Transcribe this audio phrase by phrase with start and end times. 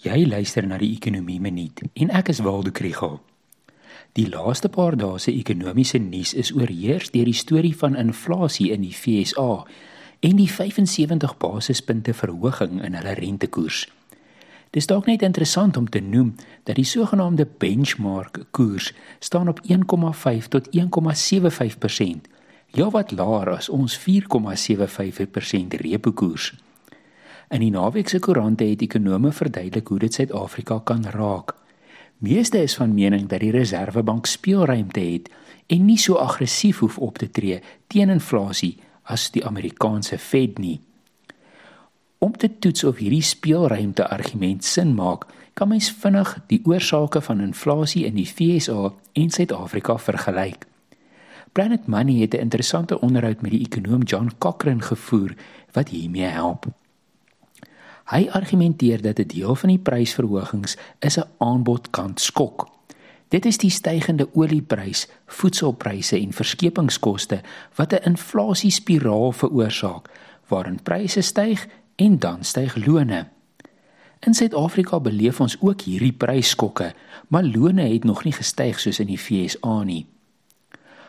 [0.00, 3.18] Jy luister na die Ekonomie Minuut en ek is Waldo Krügel.
[4.16, 8.80] Die laaste paar dae se ekonomiese nuus is oorheers deur die storie van inflasie in
[8.80, 9.66] die FSA
[10.24, 13.82] en die 75 basispunte verhoging in hulle rentekoers.
[14.72, 16.32] Dis dalk net interessant om te noem
[16.64, 22.32] dat die sogenaamde benchmark koers staan op 1,5 tot 1,75%,
[22.72, 26.54] ja wat laer as ons 4,75% repo koers.
[27.50, 31.56] In die naweek se koerante het ekonome verduidelik hoe dit Suid-Afrika kan raak.
[32.22, 35.26] Meeste is van mening dat die Reserwebank speelruimte het
[35.66, 37.58] en nie so aggressief hoef op te tree
[37.90, 40.78] teen inflasie as die Amerikaanse Fed nie.
[42.22, 45.26] Om te toets of hierdie speelruimte argument sin maak,
[45.58, 50.68] kan mens vinnig die oorsake van inflasie in die FSA en Suid-Afrika vergelyk.
[51.52, 55.34] Planet Money het 'n interessante onderhoud met die ekonom John Cochrane gevoer
[55.72, 56.70] wat hiermee help.
[58.10, 62.68] Hy argumenteer dat 'n deel van die prysverhogings is 'n aanbodkant skok.
[63.28, 67.40] Dit is die stygende olieprys, voedselpryse en verskepingskoste
[67.74, 70.10] wat 'n inflasiespiraal veroorsaak
[70.48, 73.26] waarin pryse styg en dan styg lone.
[74.20, 76.92] In Suid-Afrika beleef ons ook hierdie prysskokke,
[77.28, 80.06] maar lone het nog nie gestyg soos in die VSA nie.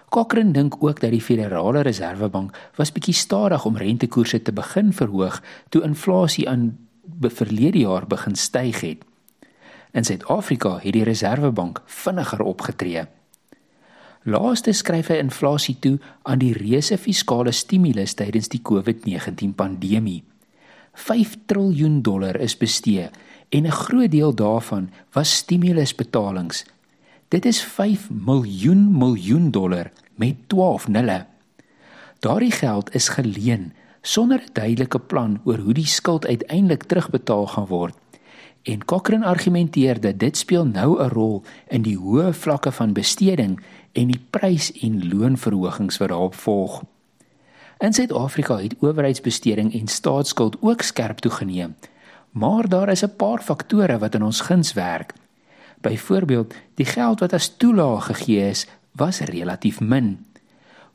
[0.09, 5.41] Cochrane dink ook dat die Federale Reservebank was bietjie stadig om rentekoerse te begin verhoog
[5.69, 6.77] toe inflasie aan
[7.29, 9.03] verlede jaar begin styg het.
[9.91, 13.05] In Suid-Afrika het die Reserwebank vinniger opgetree.
[14.23, 15.95] Laaste skryf hy inflasie toe
[16.29, 20.21] aan die reuse fiskale stimulus tydens die COVID-19 pandemie.
[20.93, 23.09] 5 trilljoen dollar is bestee
[23.49, 26.65] en 'n groot deel daarvan was stimulusbetalings.
[27.27, 31.25] Dit is 5 miljoen miljoen dollar met 12 nulle.
[32.19, 37.65] Daardie geld is geleen sonder 'n duidelike plan oor hoe die skuld uiteindelik terugbetaal gaan
[37.65, 37.95] word.
[38.61, 43.61] En Cochrane argumenteer dat dit speel nou 'n rol in die hoë vlakke van besteding
[43.91, 46.83] en die prys- en loonverhogings wat daarop volg.
[47.77, 51.75] In Suid-Afrika het owerheidsbesteding en staatsskuld ook skerp toegeneem,
[52.31, 55.13] maar daar is 'n paar faktore wat in ons guns werk.
[55.81, 60.25] Byvoorbeeld, die geld wat as toelaag gegee is, was relatief min.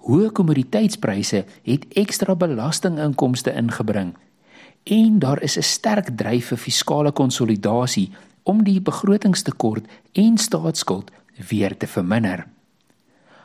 [0.06, 4.12] Hoë kommoditeitspryse het ekstra belastinginkomste ingebring
[4.86, 8.12] en daar is 'n sterk dryf vir fiskale konsolidasie
[8.42, 11.10] om die begrotingstekort en staatsskuld
[11.48, 12.46] weer te verminder.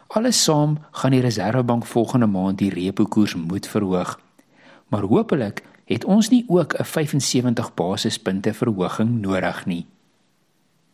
[0.08, 4.20] Alles saam gaan die Reserwebank volgende maand die repo koers moet verhoog.
[4.88, 9.86] Maar hopelik het ons nie ook 'n 75 basispunte verhoging nodig nie.